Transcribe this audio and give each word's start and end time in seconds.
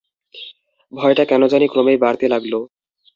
ভয়টা 0.93 1.23
কেন 1.25 1.41
জানি 1.47 1.65
ক্রমেই 1.67 1.97
বাড়তে 1.97 2.25
লাগল। 2.27 2.53